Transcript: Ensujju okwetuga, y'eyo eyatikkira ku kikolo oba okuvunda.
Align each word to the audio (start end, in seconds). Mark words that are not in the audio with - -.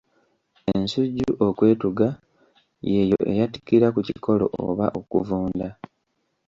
Ensujju 0.73 1.27
okwetuga, 1.47 2.07
y'eyo 2.91 3.17
eyatikkira 3.31 3.87
ku 3.95 3.99
kikolo 4.07 4.45
oba 4.67 4.85
okuvunda. 4.99 5.67